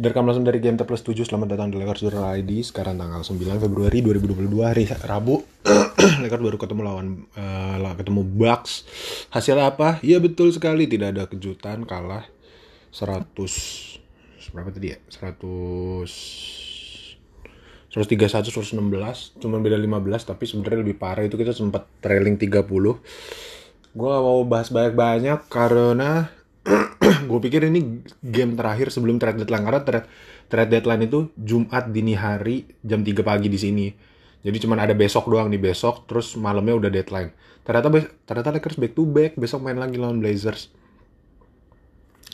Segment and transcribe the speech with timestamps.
[0.00, 3.36] Direkam langsung dari Game Plus 7 Selamat datang di Lakers Journal ID Sekarang tanggal 9
[3.60, 5.44] Februari 2022 Hari Rabu.
[6.24, 8.88] Lakers baru ketemu lawan uh, Ketemu Bucks.
[9.28, 10.00] Hasilnya apa?
[10.00, 10.88] Ya betul sekali.
[10.88, 11.84] Tidak ada kejutan.
[11.84, 12.24] Kalah
[12.96, 13.28] 100
[14.56, 14.98] Berapa tadi ya?
[15.04, 15.36] 100
[17.92, 21.28] 131 116 Cuma beda 15 Tapi sebenarnya lebih parah.
[21.28, 22.56] Itu kita sempat trailing 30
[23.92, 26.39] Gue gak mau bahas banyak-banyak Karena
[27.30, 30.06] gue pikir ini game terakhir sebelum trade deadline karena trade,
[30.50, 33.86] trade deadline itu Jumat dini hari jam 3 pagi di sini.
[34.40, 37.30] Jadi cuma ada besok doang nih besok, terus malamnya udah deadline.
[37.62, 37.88] Ternyata
[38.24, 40.72] ternyata Lakers back to back, besok main lagi lawan Blazers.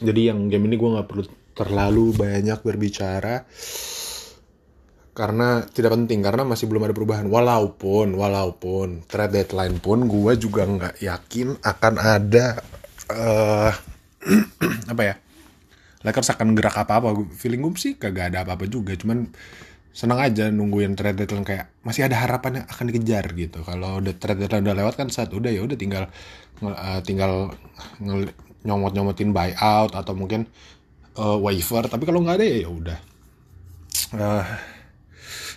[0.00, 1.24] Jadi yang game ini gue nggak perlu
[1.56, 3.48] terlalu banyak berbicara
[5.16, 10.68] karena tidak penting karena masih belum ada perubahan walaupun walaupun trade deadline pun gue juga
[10.68, 12.60] nggak yakin akan ada
[13.08, 13.72] uh,
[14.92, 15.14] apa ya?
[16.06, 17.14] Lakers akan gerak apa-apa.
[17.34, 18.94] Feeling gue sih kagak ada apa-apa juga.
[18.94, 19.30] Cuman
[19.96, 23.64] senang aja nungguin trade deadline kayak masih ada harapan yang akan dikejar gitu.
[23.64, 26.12] Kalau udah trade deadline udah lewat kan saat udah ya udah tinggal
[26.60, 27.56] uh, tinggal
[28.66, 30.44] nyomot nyomotin buyout atau mungkin
[31.16, 31.88] uh, waiver.
[31.88, 32.98] Tapi kalau nggak ada ya, ya udah.
[34.12, 34.44] Uh,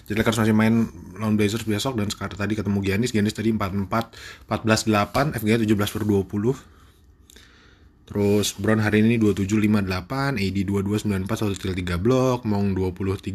[0.09, 0.89] jadi Lakers masih main
[1.21, 3.13] lawan Blazers besok dan sekarang tadi ketemu Giannis.
[3.13, 6.78] Giannis tadi 44 14 8 FG 17 per 20
[8.09, 13.29] Terus Brown hari ini 2758, AD 2294 satu steal 3 blok, Mong 2035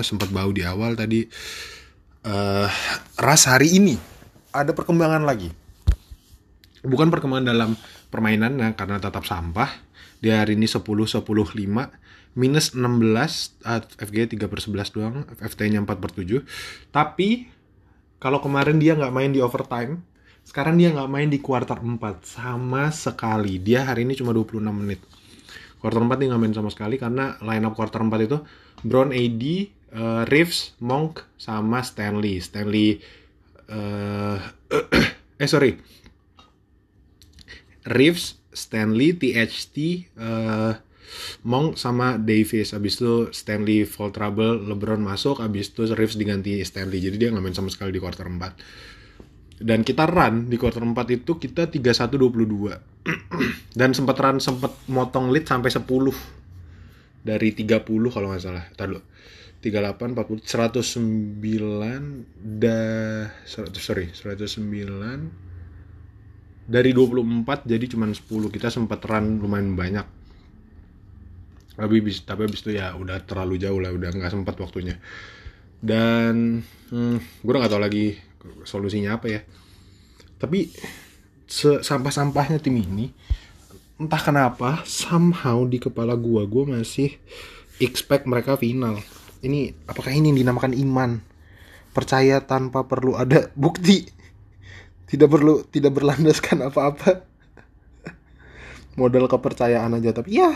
[0.00, 1.28] sempat bau di awal tadi.
[2.24, 2.64] Uh,
[3.20, 4.00] Ras hari ini
[4.48, 5.52] ada perkembangan lagi.
[6.80, 7.70] Bukan perkembangan dalam
[8.08, 9.68] permainannya karena tetap sampah.
[10.24, 15.60] Dia hari ini 10 10 5 minus 16 uh, FG 3 per 11 doang, FT
[15.68, 16.40] nya 4 per 7.
[16.88, 17.44] Tapi
[18.16, 20.00] kalau kemarin dia nggak main di overtime,
[20.44, 23.56] sekarang dia nggak main di kuarter 4 sama sekali.
[23.56, 25.00] Dia hari ini cuma 26 menit.
[25.80, 28.38] Kuarter 4 dia nggak main sama sekali karena line up kuarter 4 itu
[28.84, 29.64] Brown AD, uh,
[29.96, 32.44] eh, Reeves, Monk, sama Stanley.
[32.44, 33.00] Stanley
[33.72, 34.36] uh,
[35.42, 35.80] eh sorry.
[37.88, 39.76] Reeves, Stanley, THT,
[40.20, 40.76] uh,
[41.48, 42.76] Monk sama Davis.
[42.76, 45.40] Abis itu Stanley fall trouble, LeBron masuk.
[45.40, 47.00] Abis itu Reeves diganti Stanley.
[47.00, 48.92] Jadi dia nggak main sama sekali di kuarter 4
[49.62, 52.10] dan kita run di quarter 4 itu kita 31-22
[53.78, 55.86] dan sempat run sempat motong lead sampai 10
[57.22, 58.66] dari 30 kalau nggak salah.
[58.74, 58.98] Tadi
[59.64, 61.40] 38 40 109
[62.36, 64.60] dah 100 sorry 109
[66.68, 68.20] dari 24 jadi cuma 10
[68.52, 70.06] kita sempat run lumayan banyak.
[71.74, 74.98] Tapi bis tapi habis itu ya udah terlalu jauh lah udah nggak sempat waktunya.
[75.84, 78.16] Dan hmm, gue nggak tahu lagi
[78.64, 79.40] solusinya apa ya?
[80.40, 80.68] Tapi
[81.80, 83.12] sampah-sampahnya tim ini
[83.94, 87.14] entah kenapa somehow di kepala gua gua masih
[87.78, 88.98] expect mereka final.
[89.44, 91.20] Ini apakah ini yang dinamakan iman?
[91.94, 94.08] Percaya tanpa perlu ada bukti.
[95.06, 97.22] Tidak perlu tidak berlandaskan apa-apa.
[98.98, 100.50] Modal kepercayaan aja tapi ya.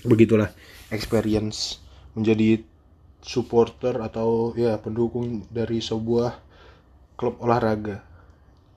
[0.00, 0.48] Begitulah
[0.88, 1.76] experience
[2.16, 2.64] menjadi
[3.20, 6.40] supporter atau ya pendukung dari sebuah
[7.16, 8.00] klub olahraga.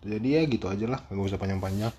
[0.03, 0.99] Jadi ya gitu aja lah.
[1.07, 1.93] Nggak usah panjang-panjang.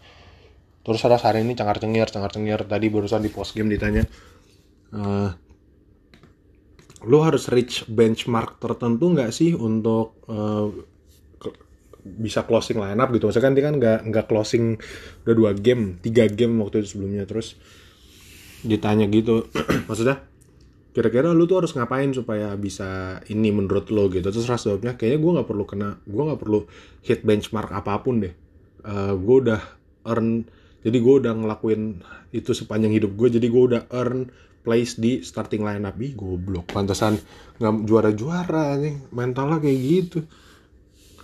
[0.85, 4.05] Terus ada hari ini cengar cengir cengar cengir tadi barusan di post game ditanya
[4.93, 5.33] uh,
[7.09, 10.69] lo harus reach benchmark tertentu nggak sih untuk uh,
[12.05, 13.33] bisa closing lineup gitu?
[13.33, 14.77] Maksudnya kan dia kan nggak nggak closing
[15.25, 17.25] udah dua game tiga game waktu itu sebelumnya.
[17.25, 17.57] Terus
[18.65, 19.49] ditanya gitu
[19.89, 20.25] maksudnya
[20.95, 24.23] kira-kira lu tuh harus ngapain supaya bisa ini menurut lo gitu?
[24.31, 26.71] Terus ras jawabnya kayaknya gue nggak perlu kena gue nggak perlu
[27.03, 28.35] hit benchmark apa pun deh.
[28.87, 29.61] Uh, eh, gue udah
[30.07, 30.47] earn
[30.87, 34.31] jadi gue udah ngelakuin itu sepanjang hidup gue jadi gue udah earn
[34.63, 35.99] place di starting lineup.
[35.99, 37.19] Ih goblok pantesan
[37.59, 40.23] nggak juara-juara nih mentalnya kayak gitu.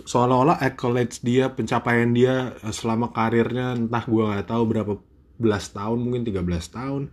[0.03, 4.93] Seolah-olah accolades dia pencapaian dia eh, selama karirnya entah gue nggak tahu berapa
[5.39, 6.43] belas tahun mungkin 13
[6.75, 7.03] tahun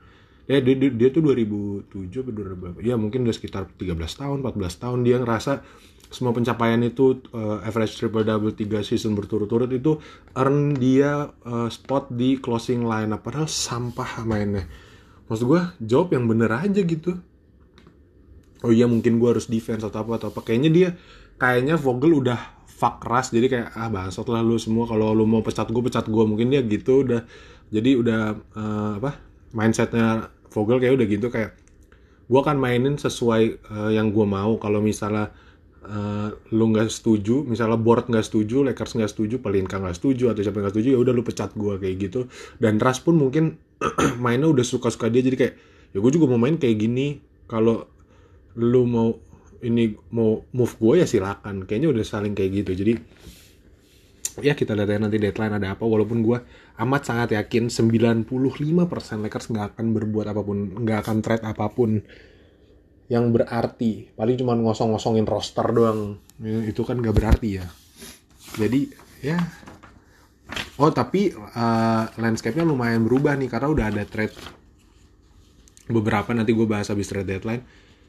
[0.48, 4.82] ya dia, dia, dia tuh 2007 atau 2000 ya mungkin udah sekitar 13 tahun 14
[4.82, 5.60] tahun dia ngerasa
[6.08, 10.00] semua pencapaian itu uh, average triple double 3 season berturut-turut itu
[10.32, 14.64] earn dia uh, spot di closing line padahal sampah mainnya.
[15.28, 17.20] Maksud gue jawab yang bener aja gitu.
[18.64, 20.40] Oh iya mungkin gue harus defense atau apa atau apa.
[20.48, 20.88] Kayaknya dia
[21.36, 24.88] kayaknya Vogel udah fuck ras jadi kayak ah bangsat lah lu semua.
[24.88, 27.28] Kalau lu mau pecat gue pecat gue mungkin dia gitu udah.
[27.68, 29.20] Jadi udah uh, apa
[29.52, 31.50] mindsetnya Vogel kayak udah gitu kayak
[32.28, 33.42] gue akan mainin sesuai
[33.72, 34.60] uh, yang gue mau.
[34.60, 35.32] Kalau misalnya
[35.88, 40.44] uh, lu nggak setuju misalnya board nggak setuju Lakers nggak setuju Pelinka nggak setuju atau
[40.44, 42.20] siapa nggak setuju ya udah lu pecat gue kayak gitu.
[42.60, 43.56] Dan Ras pun mungkin
[44.24, 45.54] mainnya udah suka-suka dia jadi kayak
[45.96, 47.24] ya gue juga mau main kayak gini.
[47.48, 47.88] Kalau
[48.60, 49.16] lu mau
[49.64, 51.64] ini mau move gue ya silakan.
[51.64, 52.72] Kayaknya udah saling kayak gitu.
[52.76, 52.92] Jadi
[54.38, 55.84] ya kita lihat ya nanti deadline ada apa.
[55.84, 56.38] Walaupun gue
[56.78, 58.26] amat sangat yakin 95%
[59.24, 62.02] Lakers nggak akan berbuat apa pun nggak akan trade apa pun
[63.10, 64.12] yang berarti.
[64.14, 66.18] Paling cuma ngosong-ngosongin roster doang.
[66.42, 67.66] Itu kan nggak berarti ya.
[68.58, 68.80] Jadi
[69.24, 69.38] ya.
[70.78, 74.36] Oh tapi uh, landscape-nya lumayan berubah nih karena udah ada trade
[75.90, 76.30] beberapa.
[76.30, 77.62] Nanti gue bahas habis trade deadline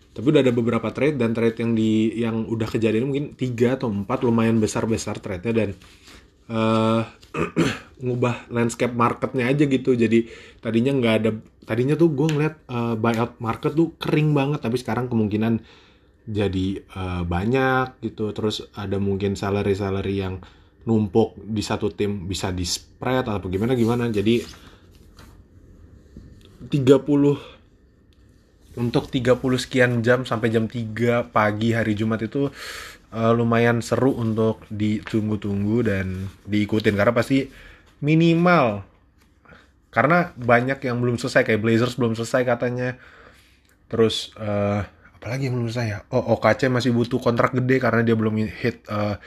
[0.10, 3.94] tapi udah ada beberapa trade dan trade yang di yang udah kejadian mungkin tiga atau
[3.94, 5.70] empat lumayan besar besar trade-nya dan
[6.50, 7.06] uh,
[8.04, 9.94] ngubah landscape marketnya aja gitu.
[9.94, 10.26] Jadi
[10.60, 11.32] tadinya nggak ada
[11.64, 15.62] tadinya tuh gue ngeliat uh, buyout market tuh kering banget tapi sekarang kemungkinan
[16.26, 18.34] jadi uh, banyak gitu.
[18.34, 20.42] Terus ada mungkin salary salary yang
[20.90, 24.42] numpuk di satu tim bisa di spread atau gimana gimana jadi
[26.66, 27.59] 30
[28.80, 32.48] untuk 30 sekian jam sampai jam 3 pagi hari Jumat itu
[33.12, 36.96] uh, lumayan seru untuk ditunggu-tunggu dan diikutin.
[36.96, 37.44] Karena pasti
[38.00, 38.88] minimal
[39.92, 42.96] karena banyak yang belum selesai kayak Blazers belum selesai katanya.
[43.92, 44.88] Terus uh,
[45.20, 46.00] apalagi yang belum selesai ya?
[46.16, 49.20] Oh OKC masih butuh kontrak gede karena dia belum hit uh,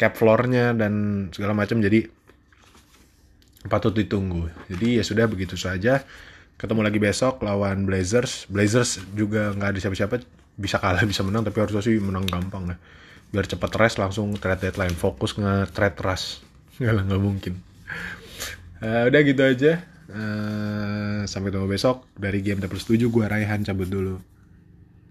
[0.00, 1.84] cap floornya dan segala macam.
[1.84, 2.08] Jadi
[3.66, 4.48] patut ditunggu.
[4.72, 6.06] Jadi ya sudah begitu saja
[6.56, 8.48] ketemu lagi besok lawan Blazers.
[8.48, 10.24] Blazers juga nggak ada siapa-siapa.
[10.56, 12.78] Bisa kalah bisa menang tapi harusnya sih menang gampang lah
[13.26, 16.40] biar cepet rest langsung trade deadline fokus nge trade rush.
[16.80, 17.54] Nggak lah nggak mungkin.
[18.84, 19.72] Uh, udah gitu aja.
[20.06, 22.04] Uh, sampai ketemu besok.
[22.14, 24.35] Dari game plus 7 gue Raihan cabut dulu